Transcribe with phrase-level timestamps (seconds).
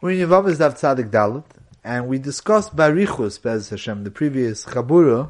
[0.00, 1.42] We're in Yavamas Dav Tzadik Dalit,
[1.82, 5.28] and we discussed Barichus, Bez Hashem, the previous Chabura,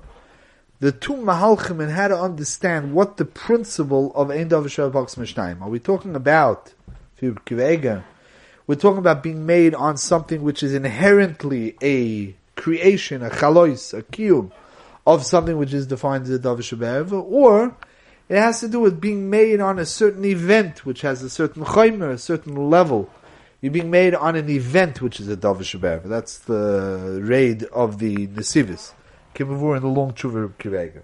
[0.79, 5.63] the two Mahalchim and how to understand what the principle of Ein Dav Box Mishnayim.
[5.63, 6.75] Are we talking about,
[7.23, 14.03] we're talking about being made on something which is inherently a creation, a chalois, a
[14.03, 14.53] kiyum,
[15.07, 17.75] of something which is defined as a Dav or
[18.29, 21.65] it has to do with being made on a certain event which has a certain
[21.65, 23.09] chaymer, a certain level.
[23.61, 28.29] You're being made on an event which is a Davish That's the raid of the
[28.29, 28.93] Nesivis.
[29.35, 31.03] Kimavur and the long Chuvar Kivega.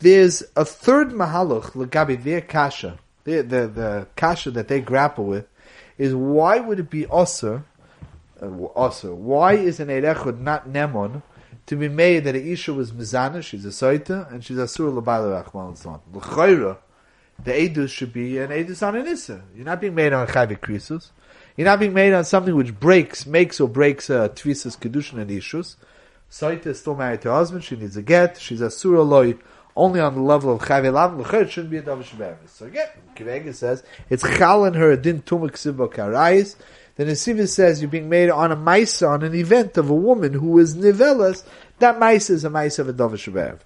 [0.00, 5.46] There's a third Mahalach, Lagabi, their Kasha, the, the, the Kasha that they grapple with,
[5.98, 7.62] is why would it be Osir,
[8.40, 11.22] uh, Osir, why is an Erechud not Nemon,
[11.66, 15.44] to be made that Isha was Mizana, she's a Saita, and she's a Surah Labaila
[15.44, 16.04] Rachman.
[16.12, 16.78] L'chayra,
[17.42, 19.42] the Edus should be an Edus on an Issa.
[19.54, 21.10] You're not being made on a Chayvik Krisus.
[21.58, 25.28] You're not being made on something which breaks, makes or breaks uh, Tvisas Kedushin and
[25.28, 25.74] Ishus.
[26.30, 29.34] Saita is still married to her husband, she needs a get, she's a Surah Loi,
[29.74, 32.50] only on the level of Chayvik Lav, L'chayra shouldn't be a Davish Be'emes.
[32.50, 36.54] So again, Kivega says, it's Chal in her Din Tumak Sibba Karayis,
[36.94, 40.34] the Nesivis says you're being made on a Maisa, on an event of a woman
[40.34, 41.42] who is Nivelas,
[41.80, 43.64] that Maisa is a Maisa of a Dovish Rev.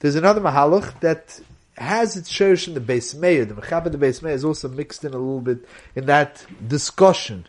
[0.00, 1.40] There's another Mahalach that
[1.80, 3.44] has its shirish in the base mayor.
[3.44, 6.44] The Mechab of the base mayor is also mixed in a little bit in that
[6.66, 7.46] discussion.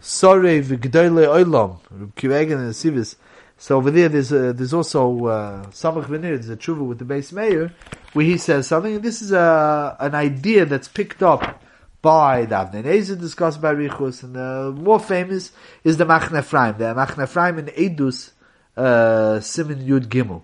[0.00, 1.78] Sorry, v'gdoyle oilam,
[2.14, 3.16] Kivegan and the Sivis.
[3.56, 7.32] So over there, there's a, there's also uh, Samach there's a tshuva with the base
[7.32, 7.72] mayor,
[8.12, 9.00] where he says something.
[9.00, 11.62] This is a an idea that's picked up
[12.02, 15.52] by the Avnei discussed by Richus, and the more famous
[15.84, 16.76] is the Machne Ephraim.
[16.76, 18.32] The Machne Ephraim in Edus,
[18.76, 20.42] uh, Simon Yud Gimel.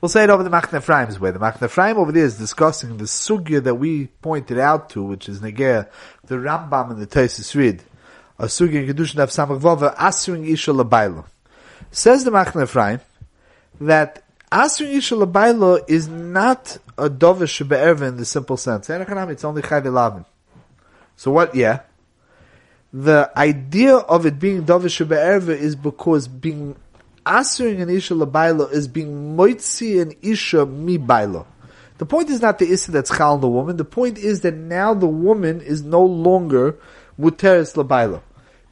[0.00, 1.30] We'll say it over the Machne Ephraim's way.
[1.30, 5.28] The Machne Ephraim over there is discussing the sugya that we pointed out to, which
[5.28, 5.88] is Neger,
[6.26, 7.82] the Rambam and the Taisis Rid,
[8.38, 11.26] a sugya in Kedushin of Samach Vova, Asuring Isha Labailo.
[11.90, 13.00] Says the Machne Ephraim,
[13.80, 14.22] that
[14.52, 18.90] Asrin Isha Labailo is not a dovish shebe'erva in the simple sense.
[18.90, 20.24] It's only chayv
[21.16, 21.54] So what?
[21.54, 21.80] Yeah.
[22.92, 26.76] The idea of it being dovish shebe'erva is because being
[27.24, 31.46] asering an isha labailo is being moitzi an isha mi bailo.
[31.98, 33.76] The point is not the issa that's chal the woman.
[33.76, 36.76] The point is that now the woman is no longer
[37.18, 38.22] muteris labailo.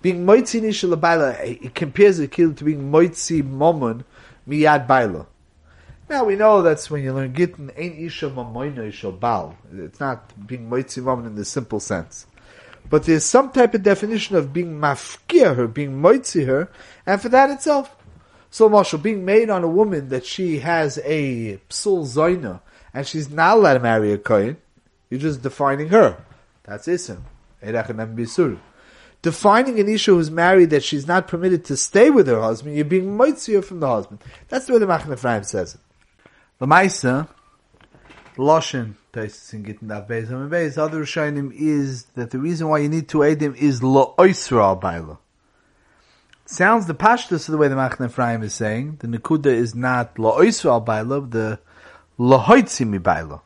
[0.01, 4.05] Being moitzi isha labailo, it compares it to being moitzi momon
[4.49, 5.27] miyad bailo.
[6.09, 9.55] Now we know that's when you learn Gittin, Ein Isha Mamoina Isha Bal.
[9.75, 12.27] It's not being Moitzi Momon in the simple sense.
[12.89, 16.71] But there's some type of definition of being mafkia her, being moitzi her,
[17.05, 17.95] and for that itself.
[18.51, 22.61] So Marshall, being made on a woman that she has a psul zoina,
[22.95, 24.57] and she's not allowed to marry a kohen,
[25.11, 26.23] you're just defining her.
[26.65, 27.21] That's isim.
[29.21, 32.85] Defining an issue who's married that she's not permitted to stay with her husband, you're
[32.85, 34.23] being moitzi from the husband.
[34.49, 35.81] That's the way the Machne Ephraim says it.
[36.59, 37.29] The Maisa,
[38.37, 42.79] Loshen, Taisis in Gittin Dav Beis Hamim Beis, other Rishonim is that the reason why
[42.79, 45.19] you need to aid him is Lo Oisra Baila.
[46.51, 48.97] Sounds the pashtus of the way the Machne Ephraim is saying.
[49.01, 51.59] The Nekuda is not Lo Oisra Al Baila, the
[52.17, 53.43] Lo Hoitzi Mi Baila.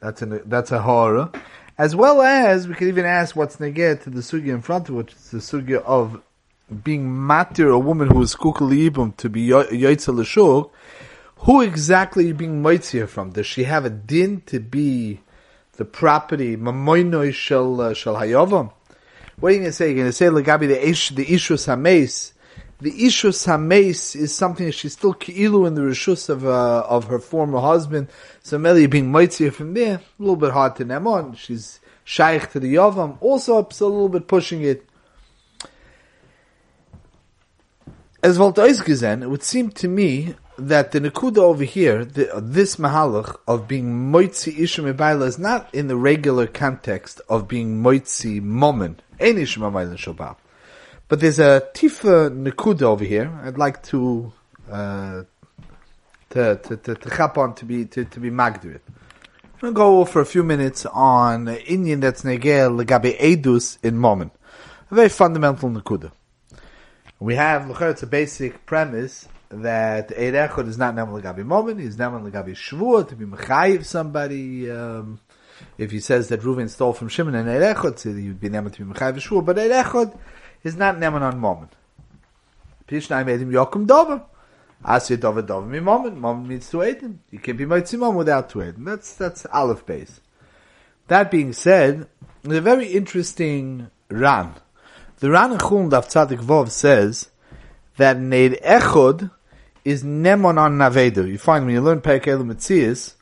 [0.00, 1.32] That's a, that's a horror.
[1.76, 4.94] As well as, we could even ask what's neged to the sugya in front of
[4.94, 6.22] which is the sugya of
[6.84, 10.70] being matir a woman who is kukali ibum to be yoitza l'shuk,
[11.38, 13.32] who exactly are being moitzia from?
[13.32, 15.18] Does she have a din to be
[15.72, 18.70] the property mamoinoi shel uh, shel hayovam?
[19.40, 19.86] What are you going to say?
[19.88, 22.32] You're going to say legabi the ish the ishus hameis.
[22.80, 27.04] The ishus hameis is something that she's still ki'ilu in the rishus of uh, of
[27.06, 28.08] her former husband.
[28.42, 31.34] So Meli being moitzia from there, a little bit hard to name on.
[31.34, 33.18] She's shaykh to the yavam.
[33.20, 34.86] Also, a little bit pushing it.
[38.24, 42.76] As Voltais gesehen, it would seem to me that the Nakuda over here, the, this
[42.76, 48.40] Mahalach of being Moitzi Isha Mebaila is not in the regular context of being Moitzi
[48.40, 48.96] Momen,
[51.08, 54.32] But there's a Tifa Nakuda over here, I'd like to,
[54.70, 55.22] uh,
[56.30, 58.80] to, to, to, to on to be, to, to be Magdirit.
[58.86, 63.96] I'm going to go for a few minutes on Indian that's Negel Legabe Edus in
[63.96, 64.30] Momen.
[64.90, 66.10] A very fundamental Nakuda.
[67.20, 70.34] We have, it's a basic premise that Eid
[70.66, 75.20] is not Neman Legabi Momen, he's Neman Legabi Shvuah, to be Mechayiv somebody, um,
[75.78, 78.48] if he says that Reuven stole from Shimon and Eid Echad, so he would be
[78.48, 80.16] Neman to be Mechayiv Shvuah, but Eid Echad
[80.62, 81.68] is not Neman on Momen.
[82.86, 84.22] Pishnai made him Yokum Dover.
[84.84, 87.18] Asya Dover Dover mi Momen, Momen means to Eidim.
[87.30, 88.84] You can't be Moitzimom without to Eidim.
[88.84, 90.20] That's, that's Aleph base.
[91.08, 92.08] That being said,
[92.42, 94.54] There's a very interesting Ran.
[95.20, 97.30] The Ran Chulun Daf Tzadik Vov says
[97.96, 99.30] that Neid Echod
[99.84, 101.28] is Nemon on Navedu.
[101.28, 103.14] You find when you learn Perek Elu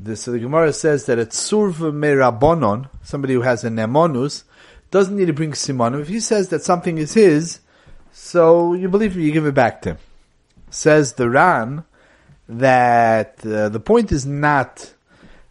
[0.00, 4.44] the, so the Gemara says that a Tzurva Merabonon, somebody who has a Nemonus,
[4.90, 6.00] doesn't need to bring Simonim.
[6.00, 7.60] If he says that something is his,
[8.12, 9.98] so you believe him, you give it back to him.
[10.70, 11.84] Says the Ran
[12.48, 14.94] that uh, the point is not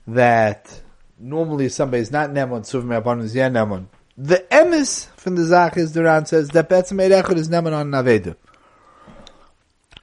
[0.07, 0.81] that
[1.19, 3.87] normally somebody is not Nemon, Tzurva Merabonon is yeah Nemon.
[4.17, 8.35] The emes from the Zach is the Ran says that Betzim is Neman on Navedu.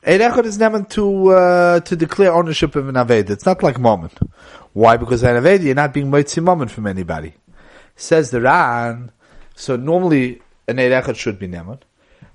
[0.04, 3.30] Eirechot is Neman to, uh, to declare ownership of an Aved.
[3.30, 4.18] It's not like moment.
[4.72, 4.96] Why?
[4.96, 7.34] Because an Aved, you're not being Moitzi moment from anybody.
[7.96, 9.10] Says the Ran,
[9.54, 11.80] so normally an Eirechot should be Neman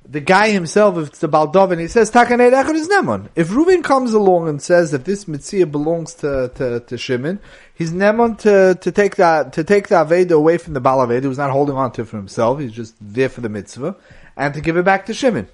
[0.10, 3.30] the guy himself, if it's the Baldovin, he says, Takanei Echad is Nemon.
[3.36, 7.40] If Reuven comes along and says that this Mitzvah belongs to, to, to Shimon,
[7.76, 11.24] he's Nemon to, to take that, to take the Aveda away from the Baal Aveda,
[11.24, 13.96] who's not holding on to it for himself, he's just there for the Mitzvah,
[14.36, 15.48] and to give it back to Shimon.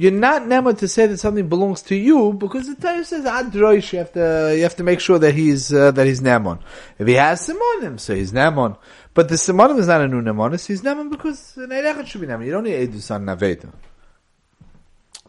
[0.00, 3.92] You're not Nemon to say that something belongs to you, because the Torah says, Adroish,
[3.92, 6.58] you have to, you have to make sure that he's, uh, that he's Nemon.
[6.98, 8.78] If he has Simonim, so he's Nemon.
[9.12, 12.26] But the Simonim is not a new Nemonis, he's Neman because an Eirechot should be
[12.26, 12.46] Neman.
[12.46, 13.70] You don't need Edus on Naveta.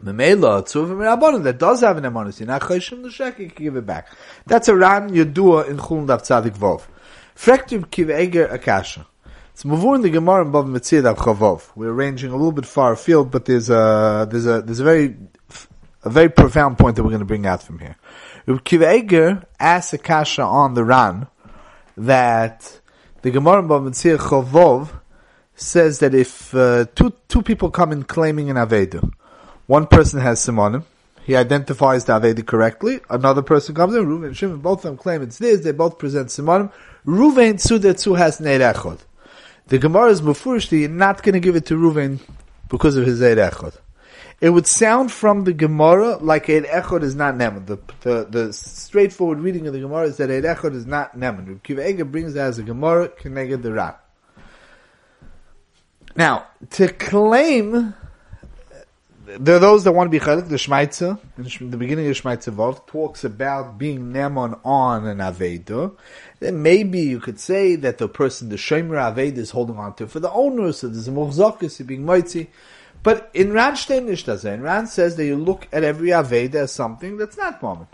[0.01, 3.75] Memela, Tzuvim Rabbanon, that does have an Nemonis, you're not Chayshim L'Shek, you can give
[3.75, 4.07] it back.
[4.47, 6.83] That's a Ran Yodua in Chulun Dav Tzadik Vov.
[7.35, 9.05] Frektib Kiv Eger Akasha.
[9.61, 11.69] It's Mavur in the Gemara Metzir Dav Chavov.
[11.75, 15.15] We're ranging a little bit far afield, but there's a, there's a, there's a very,
[16.03, 17.95] a very profound point that we're going to bring out from here.
[18.47, 21.27] Kiv Eger asks Akasha on the Ran
[21.95, 22.79] that
[23.21, 24.99] the Gemara in Bava Metzia Chovov
[25.53, 29.13] says that if uh, two two people come in claiming an Aveda,
[29.67, 30.85] one person has Simonim,
[31.23, 34.97] he identifies the Aveda correctly, another person comes in, Ruven and Shimon, both of them
[34.97, 36.71] claim it's this, they both present Simonim,
[37.05, 39.01] Ruven Tzu has Neid Echod.
[39.71, 42.19] The Gemara is Mufurish, you're not going to give it to Ruven
[42.67, 43.77] because of his Neid Echod
[44.41, 47.67] it would sound from the Gemara like Eid Echod is not Neman.
[47.67, 51.61] The, the, the straightforward reading of the Gemara is that Eid Echod is not Neman.
[51.61, 54.03] Kiva Ega brings that as a Gemara, Keneged the Rat.
[56.15, 57.93] Now, to claim,
[59.39, 61.19] there are those that want to be Chalik, the Shmaitza,
[61.61, 65.95] in the beginning of Shmaitza Vav, talks about being Neman on an Aveda.
[66.39, 70.07] Then maybe you could say that the person, the Shemer Aveda is holding on to
[70.07, 72.47] for the owner, so there's a Mochzokis, being Moitzi.
[73.03, 74.43] But in Ran steht nicht das.
[74.43, 77.89] Ran says that you look at every Aveda as something that's not moment.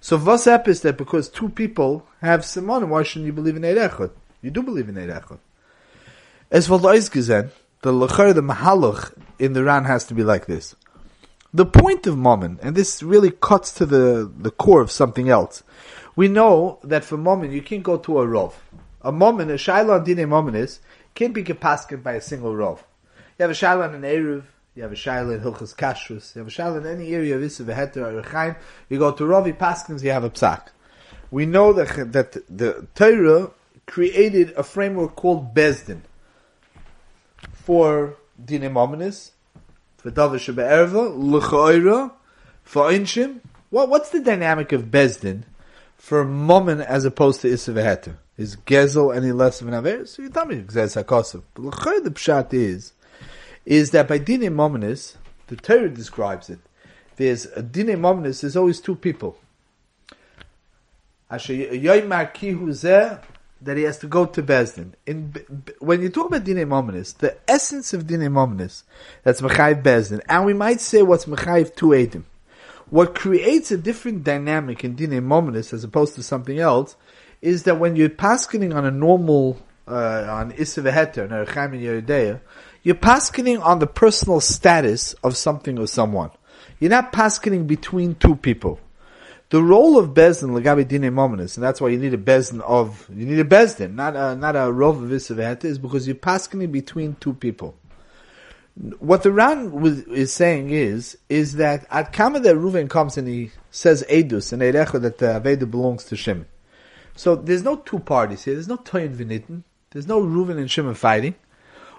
[0.00, 3.62] So what's up is that because two people have Simonim, why shouldn't you believe in
[3.62, 4.10] Eirechot?
[4.42, 5.38] You do believe in Eirechot.
[6.50, 6.88] As for the
[7.84, 10.74] the Lechar, the Mahalach in the Ran has to be like this.
[11.52, 15.62] The point of Mammon, and this really cuts to the, the core of something else.
[16.16, 18.54] We know that for Mammon, you can't go to a Rov.
[19.02, 20.80] A Mammon, a Shaila and Dine Mammon is,
[21.14, 22.78] can't be capasket by a single Rov.
[23.38, 24.44] You have a shaila in Eruv,
[24.74, 27.42] you have a shaila in Hilchas Kashrus, you have a shaila in any area of
[27.42, 28.56] Issa Veheter or Rechaim,
[28.88, 30.68] you go to Ravi Paskins, you have a psak.
[31.30, 33.50] We know that, that the Torah
[33.86, 36.00] created a framework called Bezdin
[37.64, 39.30] for Dinim Ominis,
[39.96, 42.12] for Davish Be'erva,
[42.62, 43.40] for Einshim.
[43.70, 45.44] What, what's the dynamic of Bezdin
[45.96, 48.16] for Momin as opposed to Issa Veheter?
[48.36, 50.04] Is Gezel any less of an Aver?
[50.04, 51.42] So you tell me, Gzez HaKosov.
[51.54, 52.92] But the Pshat is,
[53.64, 55.16] is that by Dine Mominis,
[55.46, 56.58] the Torah describes it.
[57.16, 59.38] There's a Dine Mominis, there's always two people.
[63.64, 64.92] That he has to go to Bezdin.
[65.06, 65.34] In,
[65.78, 68.82] when you talk about Dine Mominis, the essence of Dine Mominis,
[69.22, 72.24] that's Mechayiv Bezdin, and we might say what's Mechayiv to Edim.
[72.90, 76.96] What creates a different dynamic in Dine Mominis as opposed to something else
[77.40, 82.40] is that when you're paskening on a normal, uh, on Isivaheter, Nerecham and Yeridea,
[82.82, 86.30] you're paskening on the personal status of something or someone.
[86.78, 88.78] You're not paskening between two people.
[89.50, 93.08] The role of Bezdin, Lagabi Dine Mominus, and that's why you need a Bezdin of,
[93.14, 97.16] you need a Bezdin, not a, not a Rov of is because you're paskening between
[97.20, 97.76] two people.
[98.98, 103.28] What the Ran was, is saying is, is that at Kama that Reuven comes and
[103.28, 106.46] he says Edus and Eirecha that the Aveda belongs to Shimon.
[107.14, 110.94] So there's no two parties here, there's no Toyin Vinitten, there's no Reuven and Shimon
[110.94, 111.36] fighting.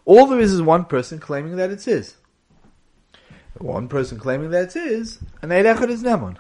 [0.04, 2.16] All there is is one person claiming that it's his.
[3.58, 6.38] One person claiming that it's his, and Eirechot is Nemon.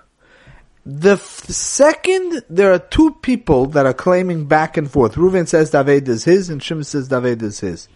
[0.88, 5.72] The f- second there are two people that are claiming back and forth, Reuven says
[5.72, 7.88] David is his, and Shimon says David is his.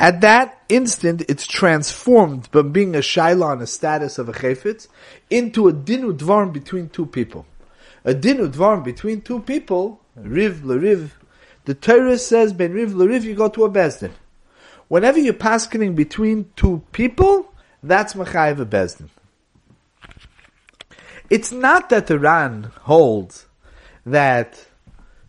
[0.00, 4.88] At that instant, it's transformed from being a shaila on a status of a chayfetz
[5.30, 7.46] into a dinu dvarm between two people.
[8.04, 11.12] A dinu dvarm between two people, riv le riv,
[11.66, 14.10] The Torah says, Ben Riv Lariv, you go to a Bezdin.
[14.88, 19.08] Whenever you're paskening between two people, that's Machayev a Bezdin.
[21.30, 23.46] It's not that the Ran holds
[24.04, 24.66] that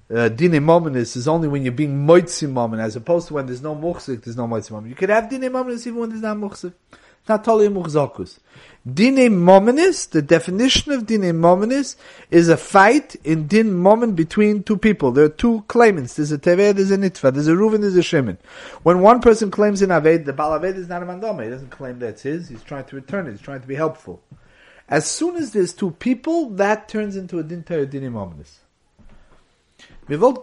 [0.10, 3.74] uh, mominus is only when you're being moitzi momin, as opposed to when there's no
[3.74, 4.90] muchzik, there's no moitzi momin.
[4.90, 6.74] You could have dine mominus even when there's not muchzik.
[7.28, 8.38] Not totally muchzakus.
[8.86, 11.96] Dine mominus, the definition of dine mominus,
[12.30, 15.12] is a fight in din momin between two people.
[15.12, 16.16] There are two claimants.
[16.16, 18.38] There's a teveh, there's a nitva, there's a Reuven, there's a Shimon.
[18.84, 21.46] When one person claims an aved, the bal aved is not a mandama.
[21.46, 22.48] He doesn't claim that's his.
[22.48, 23.32] He's trying to return it.
[23.32, 24.22] He's trying to be helpful.
[24.88, 27.64] As soon as there's two people, that turns into a din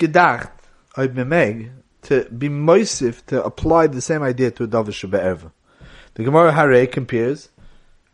[0.01, 0.51] gedacht,
[0.99, 1.71] ob me meg,
[2.03, 5.53] to be moisif, to apply the same idea to a David Shabbat
[6.15, 7.51] The Gemara Hare compares,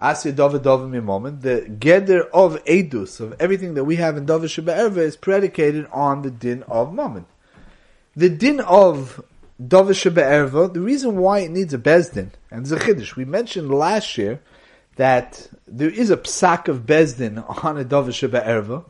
[0.01, 4.51] Asya David David Mimomen, the gather of Edus, of everything that we have in David
[4.51, 7.25] Shabbat is predicated on the din of Mammon.
[8.15, 9.25] The din of
[9.67, 14.41] David Shabbat the reason why it needs a Bezdin, and Chiddush, we mentioned last year
[14.99, 18.85] that there is a psak of Bezdin on a David Shabbat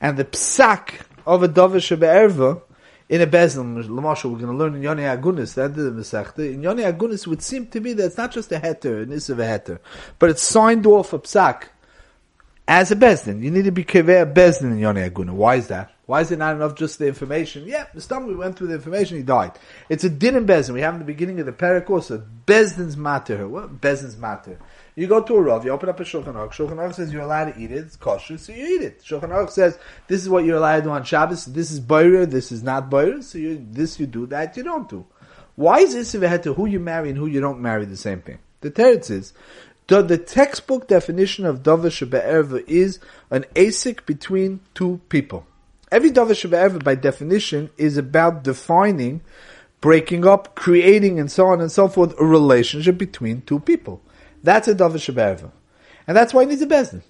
[0.00, 2.62] and the psak of a dovish be'erva
[3.08, 3.82] in a bezin.
[3.86, 6.52] Lamashal, we're going to learn in Yoni Agunis, that the Masechta.
[6.52, 9.30] In Yoni Agunis would seem to be that it's not just a heter, an is
[9.30, 9.78] of a heter,
[10.18, 11.64] but it's signed off a psak
[12.68, 13.42] as a bezdin.
[13.42, 15.32] You need to be keveh bezdin in Yoni Agunis.
[15.32, 15.92] Why is that?
[16.06, 17.66] Why is it not enough just the information?
[17.66, 19.52] Yeah, the stomach we went through the information, he died.
[19.88, 20.74] It's a din in bezdin.
[20.74, 21.86] We have in the beginning of the parak
[22.46, 23.48] bezdin's matter.
[23.48, 23.80] What?
[23.80, 24.58] Bezdin's matter.
[24.98, 27.20] You go to a Rav, you open up a Shulchan Aruch, Shulchan Aruch says you're
[27.20, 29.02] allowed to eat it, it's kosher, so you eat it.
[29.02, 32.24] Shulchan Aruch says, this is what you're allowed to do on Shabbos, this is Boyer,
[32.24, 35.04] this is not Boyer, so you, this you do, that you don't do.
[35.54, 38.22] Why is this if to who you marry and who you don't marry the same
[38.22, 38.38] thing?
[38.62, 39.34] The teretz is,
[39.88, 42.98] the, the textbook definition of Davar Shabbat is
[43.30, 45.46] an asik between two people.
[45.92, 49.20] Every Davar Shabbat by definition is about defining,
[49.82, 54.00] breaking up, creating and so on and so forth, a relationship between two people.
[54.46, 55.50] That's a Davar Shabbat
[56.06, 57.02] And that's why he needs a Bezdin.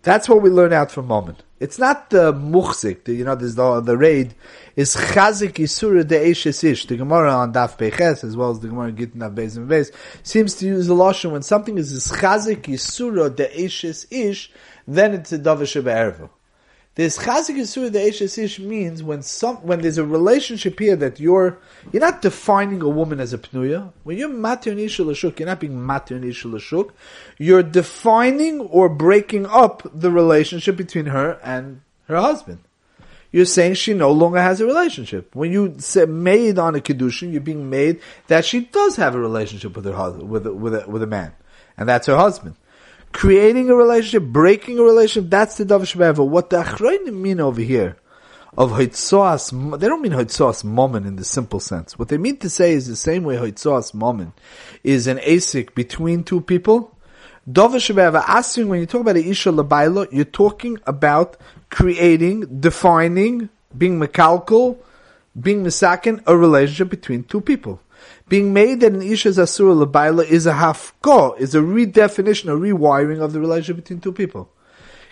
[0.00, 1.42] That's what we learn out from moment.
[1.60, 4.34] It's not the muchzik, the, you know, there's the, the raid,
[4.76, 6.44] is chazik yisura de ish.
[6.86, 9.90] The Gemara on Daf Peches, as well as the Gemara Gittin Daf Beis Beis,
[10.22, 14.50] seems to use the lotion when something is chazik yisura de ish,
[14.88, 16.30] then it's a davar sheba
[16.96, 21.58] this chazik yisur the ish means when some when there's a relationship here that you're
[21.92, 23.92] you're not defining a woman as a pnuya.
[24.02, 26.90] When you're matir you're not being matir
[27.36, 32.60] You're defining or breaking up the relationship between her and her husband.
[33.30, 35.34] You're saying she no longer has a relationship.
[35.34, 39.20] When you say made on a kedushin, you're being made that she does have a
[39.20, 41.34] relationship with her husband, with a, with a, with a man,
[41.76, 42.56] and that's her husband
[43.16, 46.28] creating a relationship, breaking a relationship, that's the Davar Shebeva.
[46.28, 47.96] What the Achroinim mean over here,
[48.58, 51.98] of Hoitzoas, they don't mean Hoitzoas Momen in the simple sense.
[51.98, 54.32] What they mean to say is the same way Hoitzoas Momen
[54.84, 56.94] is an asik between two people.
[57.50, 61.38] Davar Shebeva, asking when you talk about Isha Labailo, you're talking about
[61.70, 64.76] creating, defining, being mekalkal,
[65.40, 67.80] being misakin, a relationship between two people
[68.28, 72.56] being made that an isha is asura lebaila is a hafko, is a redefinition, a
[72.56, 74.50] rewiring of the relationship between two people.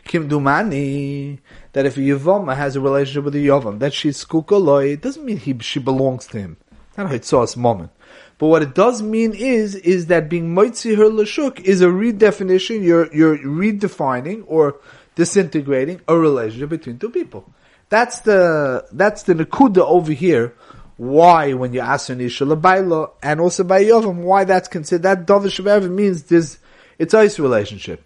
[0.04, 1.38] Kim Dumani,
[1.72, 5.24] that if a Yavama has a relationship with a Yavam, that she's kukoloi, it doesn't
[5.24, 6.56] mean he, she belongs to him.
[6.96, 7.90] Not saw us moment.
[8.38, 12.82] But what it does mean is, is that being moitzi her lashuk is a redefinition,
[12.82, 14.76] you're, you're redefining or
[15.14, 17.52] disintegrating a relationship between two people.
[17.88, 20.54] That's the, that's the nakuda over here
[20.96, 25.26] why when you ask an isha labaylo and also by yovam why that's considered that
[25.26, 26.58] dovish of means there's
[26.98, 28.04] it's ice relationship.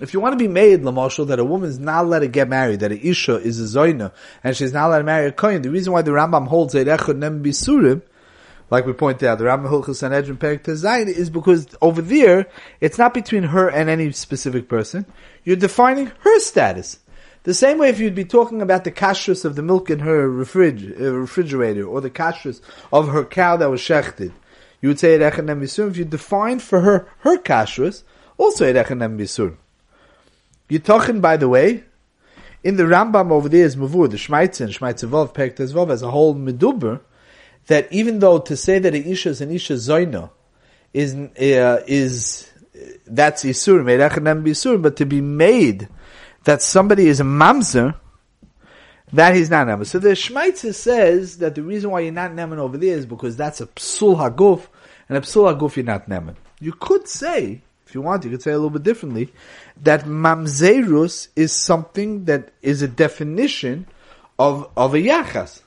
[0.00, 2.48] If you want to be made lamashal that a woman is not allowed to get
[2.48, 4.12] married, that a isha is a zoina
[4.42, 7.16] and she's not allowed to marry a kohen, the reason why the Rambam holds echad
[7.16, 8.02] nem bisurim,
[8.70, 12.46] like we pointed out, the Rambam Hilchus Sanhedrin Perik Tezayin is because over there
[12.80, 15.06] it's not between her and any specific person.
[15.44, 16.98] You're defining her status.
[17.44, 20.28] The same way if you'd be talking about the kashrus of the milk in her
[20.28, 24.32] refrig- uh, refrigerator or the kashrus of her cow that was shechted,
[24.80, 25.90] you would say Erechanem Bisur.
[25.90, 28.02] If you defined for her her kashrus,
[28.38, 29.56] also Erechanem Bisur.
[30.70, 31.84] You're talking, by the way,
[32.62, 37.02] in the Rambam over there is Mavur, the Shmaitzin, Shmaitzavov, Pektezvov, as a whole meduber,
[37.66, 40.30] that even though to say that an Isha is an Isha Zoina
[40.94, 42.50] is, uh, is,
[43.06, 45.90] that's Isur, Erechanem Bisur, but to be made
[46.44, 47.94] that somebody is a mamzer,
[49.12, 49.86] that he's not neman.
[49.86, 53.36] So the Shmaitzer says that the reason why you're not neman over there is because
[53.36, 54.66] that's a psul haguf,
[55.08, 56.36] and a psul haguf you're not neman.
[56.60, 59.32] You could say, if you want, you could say a little bit differently,
[59.82, 63.86] that mamzerus is something that is a definition
[64.38, 65.62] of, of a yachas.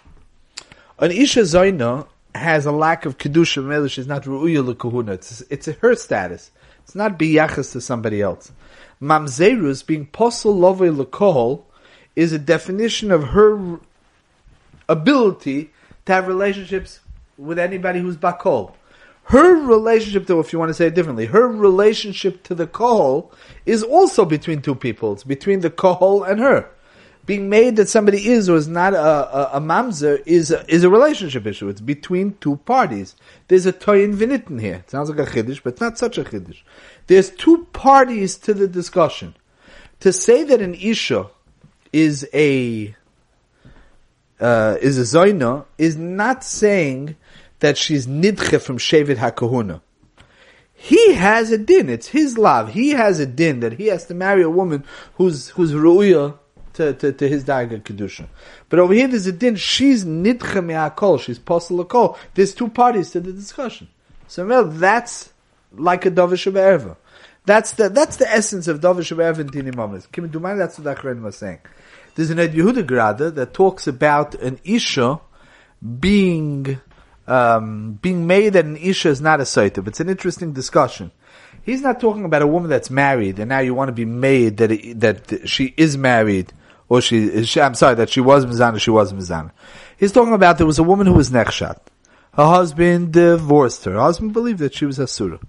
[1.00, 2.08] An Isha Zaina
[2.38, 5.14] has a lack of Kedusha, maybe she's not Ru'uya L'Kuhuna.
[5.14, 6.52] It's, it's her status.
[6.84, 8.52] It's not biyachas to somebody else.
[9.02, 11.66] Mamzerus, being posel lovei L'Kohol,
[12.16, 13.80] is a definition of her
[14.90, 15.72] ability
[16.06, 17.02] to have relationships
[17.38, 18.74] with anybody who's bakol.
[19.26, 23.30] Her relationship, though, if you want to say it differently, her relationship to the kohol
[23.66, 25.14] is also between two people.
[25.14, 26.70] It's between the kohol and her.
[27.28, 30.84] Being made that somebody is or is not a, a, a mamzer is a, is
[30.84, 31.68] a relationship issue.
[31.68, 33.16] It's between two parties.
[33.50, 34.76] There's a toyin vinitten here.
[34.76, 36.62] It sounds like a chiddush, but it's not such a chiddush.
[37.08, 39.36] There's two parties to the discussion.
[40.00, 41.28] To say that an isha
[41.92, 42.96] is a
[44.40, 47.18] uh, is a zoina is not saying
[47.60, 49.82] that she's nidche from Shevet HaKahuna.
[50.74, 51.90] He has a din.
[51.90, 52.74] It's his love.
[52.74, 56.38] He has a din that he has to marry a woman who's who's ru'ya
[56.78, 58.28] to, to, to his daga kedusha.
[58.70, 59.56] But over here, there's a din.
[59.56, 61.20] She's nidche me'akol.
[61.20, 62.18] She's posel akol.
[62.36, 63.90] There's two parties to the discussion.
[64.28, 65.34] So well, that's
[65.74, 66.96] like a davish erva.
[67.46, 70.08] That's the that's the essence of davish erva in Tini Mamas.
[70.08, 71.60] Kim Dumani, that's what Achron was saying.
[72.16, 75.20] There's an Ed Yehuda Grada that talks about an isha
[76.00, 76.80] being
[77.28, 79.86] um, being made that an isha is not a saita.
[79.88, 81.12] It's an interesting discussion.
[81.64, 84.56] He's not talking about a woman that's married and now you want to be made
[84.58, 86.54] that it, that she is married
[86.90, 89.52] or she, she I'm sorry that she was mizana, she was mizana.
[89.98, 91.80] He's talking about there was a woman who was nechshat.
[92.34, 93.94] Her husband divorced her.
[93.94, 95.40] Her husband believed that she was asura.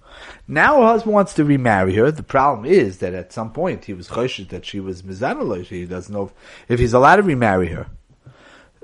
[0.47, 2.11] Now her husband wants to remarry her.
[2.11, 5.65] The problem is that at some point he was choshed that she was mizana.
[5.67, 6.33] He doesn't know if,
[6.69, 7.89] if he's allowed to remarry her.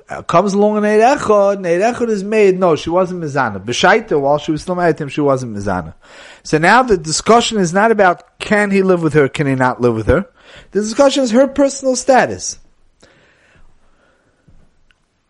[0.06, 3.58] Uh, comes along an and Eirechot is made, no, she wasn't Mizana.
[3.58, 5.94] Beshaita, while she was still married to him, she wasn't Mizana.
[6.42, 9.80] So now the discussion is not about can he live with her, can he not
[9.80, 10.26] live with her.
[10.73, 12.58] The discussion is her personal status.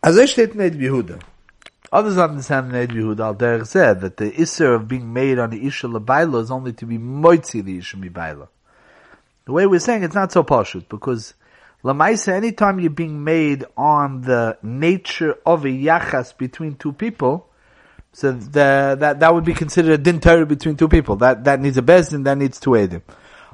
[0.03, 1.23] Eid
[1.93, 5.51] Others understand in Eid Yehuda, al derech said that the Isser of being made on
[5.51, 8.49] the Isha Labaila is only to be moitzi the Isha Mibaila.
[9.45, 11.35] The way we're saying it's not so poshut because
[11.85, 17.47] Lamaisa, anytime you're being made on the nature of a yachas between two people,
[18.13, 21.17] so the, that that would be considered a din between two people.
[21.17, 23.03] That that needs a bezdin, that needs two edim.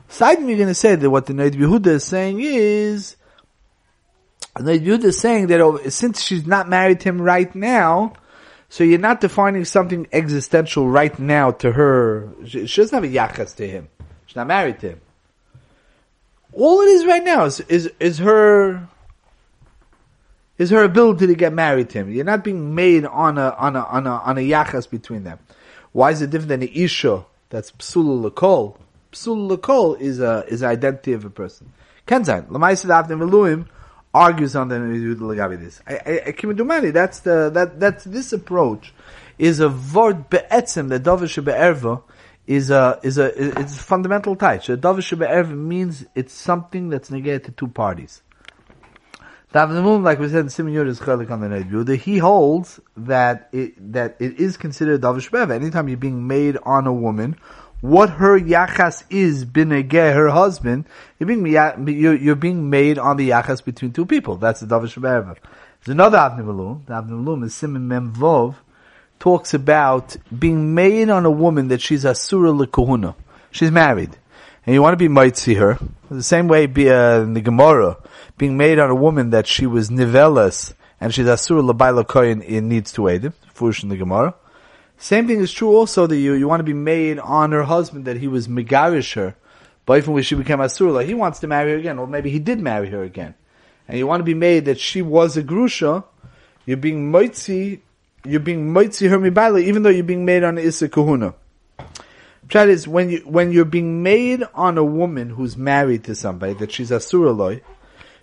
[0.07, 3.17] Side you're going to say that what the Noid Yehuda is saying is,
[4.55, 8.13] the Noid Yehuda is saying that oh, since she's not married to him right now,
[8.69, 12.29] so you're not defining something existential right now to her.
[12.47, 13.89] She, she doesn't have a yachas to him.
[14.27, 15.01] She's not married to him.
[16.53, 18.89] All it is right now is, is, is her,
[20.59, 22.11] is her ability to get married to him.
[22.11, 25.39] You're not being made on a, on a, on a, on a yachas between them.
[25.93, 27.25] Why is it different than the isha?
[27.51, 28.77] That's psul lakol.
[29.13, 31.73] Psul lakol is a, is identity of a person.
[32.07, 33.67] Kenzain, Lamaisa Avnei Miluim
[34.13, 35.81] argues on the Lagabi this.
[35.87, 36.91] I, I, do money.
[36.91, 38.93] That's the, that, that's this approach
[39.39, 42.03] is a vort be'etzem, the dovish be'erva,
[42.51, 43.27] is a is a
[43.61, 44.65] it's a fundamental type.
[44.65, 48.23] So davish be'erev means it's something that's negated to two parties.
[49.55, 52.01] Davnimum, like we said, Simon Yud is chalik on the night.
[52.01, 55.53] He holds that it that it is considered davish be'erev.
[55.53, 57.37] Anytime you're being made on a woman,
[57.83, 60.87] what her yachas is binegeh, her husband,
[61.21, 64.35] you're being you're, you're being made on the yachas between two people.
[64.35, 65.37] That's the davish be'erev.
[65.85, 66.85] There's another Avnei Miluim.
[66.87, 68.57] The Avnei Miluim is Simon Memvov
[69.21, 73.15] talks about being made on a woman that she's asura lekuhuna.
[73.53, 74.17] She's married.
[74.65, 75.79] And you want to be mitzi her.
[76.11, 77.99] The same way be, uh, in the Gemara,
[78.39, 82.63] being made on a woman that she was nivelas and she's asura labayla koyin, it
[82.63, 83.35] needs to aid him.
[83.53, 84.35] Fush in the Gemara.
[84.97, 88.07] Same thing is true also that you, you want to be made on her husband
[88.07, 89.37] that he was megarish her.
[89.85, 92.39] But even when she became asura, he wants to marry her again, or maybe he
[92.39, 93.35] did marry her again.
[93.89, 96.05] And you want to be made that she was a grusha,
[96.65, 97.83] you're being mitzi
[98.25, 101.35] you're being mitzi her mibaila, even though you're being made on Issa Kahuna.
[102.49, 106.55] Chat is when you when you're being made on a woman who's married to somebody
[106.55, 107.61] that she's asuraloi.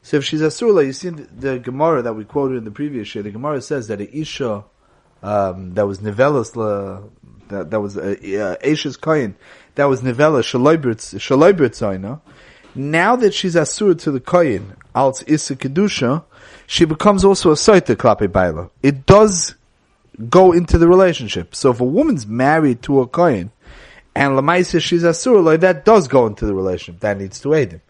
[0.02, 3.14] So if she's asuraloi, you see the, the, Gemara that we quoted in the previous
[3.16, 3.24] year.
[3.24, 4.66] The Gemara says that a isha
[5.24, 9.36] um, that was nivelas that that was a Asha's kohen
[9.76, 12.20] that was nivela shaloibrit
[12.76, 16.24] Now that she's asur to the kohen als isa kedusha,
[16.66, 18.70] she becomes also a soita klape baila.
[18.84, 19.56] It does
[20.30, 21.56] go into the relationship.
[21.56, 23.52] So if a woman's married to a kohen,
[24.16, 27.02] and Lamaisa she's Asura, like that does go into the relationship.
[27.02, 27.82] That needs to aid him.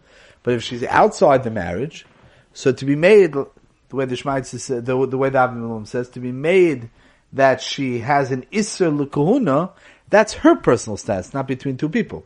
[0.43, 2.05] But if she's outside the marriage,
[2.53, 5.87] so to be made, the way the Shmaitz says, the, the way the Avnei Miluim
[5.87, 6.89] says, to be made
[7.33, 9.71] that she has an Isser Lukuhuna,
[10.09, 12.25] that's her personal status, not between two people.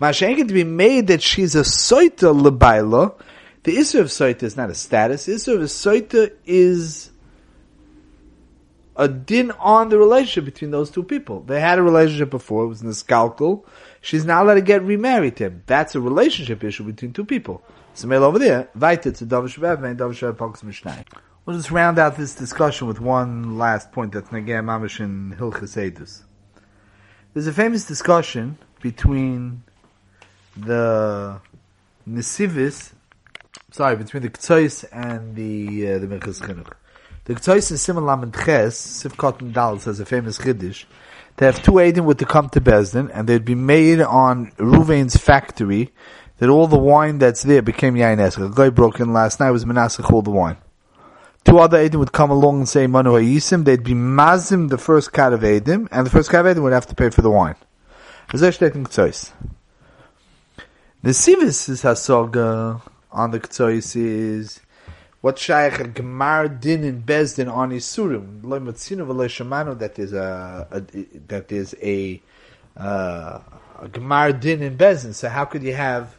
[0.00, 3.14] Mashenkin to be made that she's a Soita Lebaila,
[3.62, 7.10] the Isser of Soita is not a status, Isser of Soita is
[8.96, 11.42] a din on the relationship between those two people.
[11.42, 13.64] They had a relationship before, it was Niskalkul.
[14.00, 15.62] She's now allowed to get remarried to him.
[15.66, 17.62] That's a relationship issue between two people.
[17.94, 21.04] So mail over there, weiter to and.
[21.46, 26.22] We'll just round out this discussion with one last point that's Nagaya Mamish in Hilchas
[27.32, 29.62] There's a famous discussion between
[30.56, 31.40] the
[32.08, 32.92] Nesivis,
[33.70, 36.72] sorry, between the Ktsois and the, uh, the Chinuch.
[37.24, 40.86] The Ktsois in Simon Lamed Ches, Sivkot and Dal says a famous Chiddush,
[41.36, 45.16] they have two Eidim would to come to Bezdin, and they'd be made on Ruvain's
[45.16, 45.92] factory,
[46.38, 48.18] that all the wine that's there became Yain.
[48.18, 50.56] A guy broke in last night, was Menasach all the wine.
[51.44, 55.12] Two other Eidim would come along and say Manu Hayisim, they'd be Mazim the first
[55.12, 57.30] cat of Eidim, and the first cat of Eidim would have to pay for the
[57.30, 57.56] wine.
[58.32, 58.38] The
[61.04, 64.60] Sivis is Hasoga on the Ktsois is,
[65.20, 70.66] what shaykh gemar din in bezdin on isurim lo matzinu v'lo shamanu that is a,
[70.70, 70.80] a
[71.28, 72.20] that is a
[72.76, 73.38] uh,
[73.80, 75.14] a gemar din in bezdin.
[75.14, 76.16] So how could you have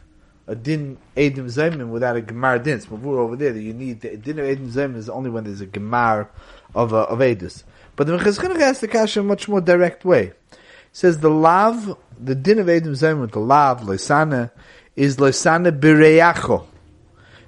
[0.48, 2.80] a din edim zaymin without a gemar din?
[2.82, 5.46] So we're over there that you need the din of edim zaymin is only when
[5.46, 6.28] there's a gemar
[6.76, 7.64] of a, of edus.
[7.96, 10.28] But the Minchas Chinuch asks the kasha in a much more direct way.
[10.52, 10.58] He
[10.94, 14.52] says the lav, the din of edim zaymin, the lav loisana
[14.96, 16.68] is loisana bireyacho.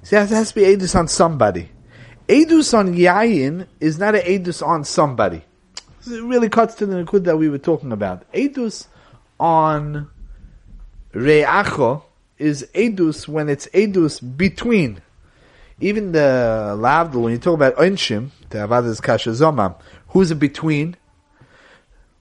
[0.03, 1.69] See, it has to be edus on somebody.
[2.27, 5.43] Edus on yayin is not an edus on somebody.
[6.05, 8.29] It really cuts to the nikud that we were talking about.
[8.33, 8.87] Edus
[9.39, 10.09] on
[11.13, 12.03] re'acho
[12.37, 15.01] is edus when it's edus between.
[15.79, 19.75] Even the lavdul, when you talk about onshim, the avadas kasha zomam,
[20.09, 20.97] who's in between?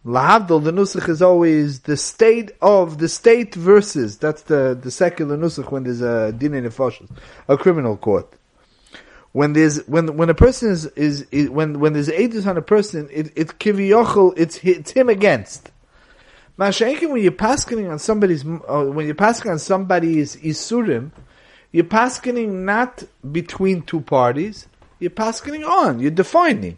[0.05, 4.19] Lahavdol, the nusach is always the state of the state versus.
[4.19, 8.33] That's the, the secular nusach when there's a din in a criminal court.
[9.31, 12.63] When there's when when a person is is, is when when there's edus on a
[12.63, 15.71] person, it it kiviyochel, it's it's him against.
[16.59, 21.13] Masha'inkin, when you're paskening on somebody's uh, when you're paskening on somebody's isurim,
[21.71, 24.67] you're paskening not between two parties.
[24.99, 26.01] You're paskening on.
[26.01, 26.77] You're defining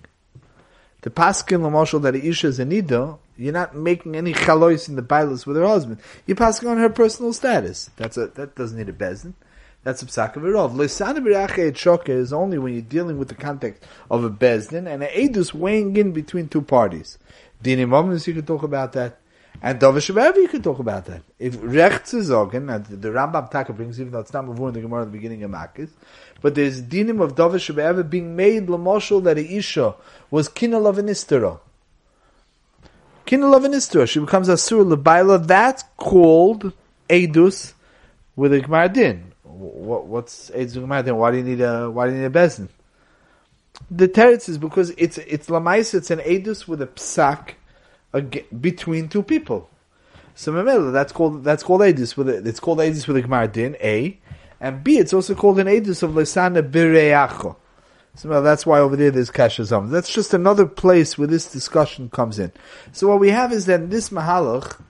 [1.05, 4.97] the paskin l'moshel that a isha is a nido, you're not making any chalois in
[4.97, 5.99] the bailus with her husband.
[6.25, 7.91] You're passing on her personal status.
[7.97, 9.35] That's a that doesn't need a bezin.
[9.83, 10.73] That's a psak of irov.
[10.75, 15.53] B'rache is only when you're dealing with the context of a bezdin and an edus
[15.53, 17.19] weighing in between two parties.
[17.63, 19.19] Dinim omnis, you can talk about that.
[19.65, 21.23] And Dovish you can talk about that.
[21.39, 24.83] If Recht Zizogen, and the Rambam Taka brings, even though it's not before in the
[24.83, 25.89] Gemara at the beginning of Makis,
[26.43, 29.95] but there's dinim of Dovish being made Lamoshel that a Isha
[30.31, 31.61] was Kinal of an Istera.
[33.27, 34.07] Kinal of an Istera.
[34.07, 35.47] She becomes a Sur Lebaila.
[35.47, 36.75] That's called
[37.09, 37.73] Eidus
[38.37, 39.33] with a Gemara Din.
[39.45, 41.17] What, what's Eidus Gemara Din?
[41.17, 42.69] Why do you need a, why do you need a Bezin?
[43.91, 47.55] The teretz is because it's, it's Lamais, it's an Eidus with a Psak,
[48.61, 49.69] between two people.
[50.35, 53.77] So that's called that's called Edis with a, it's called Edis with a Gemara din
[53.81, 54.19] A,
[54.61, 57.57] and B it's also called an Edis of Lesana Bireacho.
[58.17, 59.91] So that's why over there there's Kashazam.
[59.91, 62.53] That's just another place where this discussion comes in.
[62.93, 64.81] So what we have is that this Mahalach,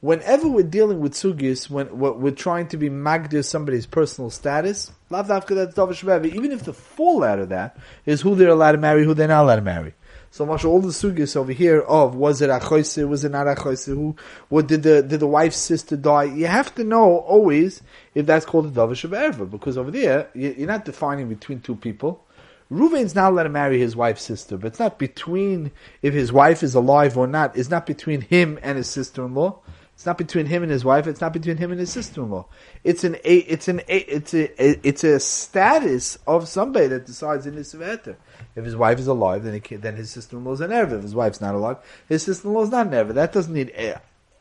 [0.00, 6.52] whenever we're dealing with sugis, when we're trying to be magdir somebody's personal status, even
[6.52, 9.56] if the fallout of that is who they're allowed to marry, who they're not allowed
[9.56, 9.94] to marry.
[10.30, 13.86] So much all the sugis over here of was it achoise, was it not achoise,
[13.86, 14.14] who,
[14.48, 16.24] what did the, did the wife's sister die?
[16.24, 17.82] You have to know always
[18.14, 22.24] if that's called a davish of because over there, you're not defining between two people.
[22.70, 25.70] Ruvain's not allowed to marry his wife's sister, but it's not between,
[26.02, 29.58] if his wife is alive or not, it's not between him and his sister-in-law.
[29.98, 31.08] It's not between him and his wife.
[31.08, 32.46] It's not between him and his sister-in-law.
[32.84, 37.74] It's an it's an it's a it's a status of somebody that decides in his
[37.74, 38.14] veter.
[38.54, 40.98] If his wife is alive, then he, then his sister-in-law is an erva.
[40.98, 43.14] If his wife's not alive, his sister-in-law is not an erva.
[43.14, 43.72] That doesn't need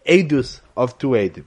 [0.05, 1.45] edus of two edim.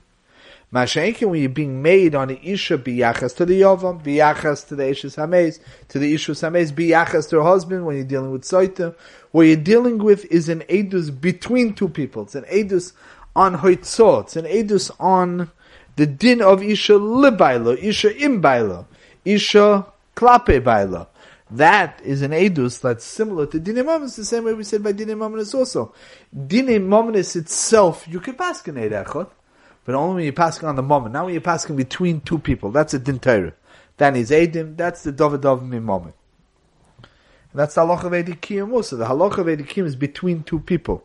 [0.73, 4.83] Mashenkin, when you're being made on the isha biyachas to the yovam, biyachas to the
[4.83, 8.93] ishus hameis, to the ishus hameis, biyachas to her husband, when you're dealing with soita,
[9.31, 12.23] what you're dealing with is an edus between two people.
[12.23, 12.91] It's an edus
[13.35, 14.23] on hoitzot.
[14.23, 15.51] It's an edus on
[15.95, 18.85] the din of isha libailo, isha imbailo,
[19.25, 21.07] isha klape bailo.
[21.49, 25.21] That is an edus that's similar to dinim the same way we said by dinim
[25.53, 25.93] also.
[26.35, 29.29] Dinim itself, you can pass an echot,
[29.83, 31.13] but only when you're passing on the moment.
[31.13, 33.53] Now when you're passing between two people, that's a din Torah.
[33.97, 36.15] That is edim, that's the dovadov mi moment.
[37.51, 38.95] And that's the halacha of edikim also.
[38.95, 41.03] The halacha of edikim is between two people.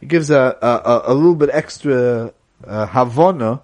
[0.00, 2.32] It gives a, a, a little bit extra
[2.66, 3.60] uh, havana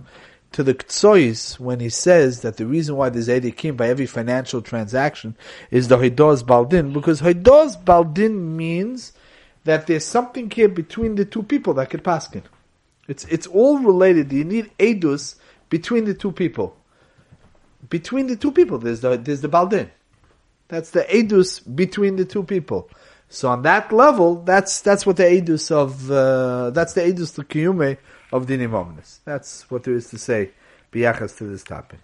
[0.52, 4.62] to the Ktsois when he says that the reason why there's Edikim by every financial
[4.62, 5.36] transaction
[5.70, 9.12] is the Hidoz Baldin, because Hidoz Baldin means
[9.64, 12.42] that there's something here between the two people that could paskin.
[13.08, 14.32] It's it's all related.
[14.32, 15.36] You need edus
[15.68, 16.76] between the two people.
[17.88, 19.90] Between the two people, there's the there's the baldin.
[20.68, 22.90] That's the edus between the two people.
[23.28, 27.42] So on that level, that's that's what the edus of uh, that's the edus to
[27.42, 27.98] kiyume
[28.32, 29.20] of dinim omnis.
[29.24, 30.50] That's what there is to say
[30.92, 31.98] biyachas to this topic.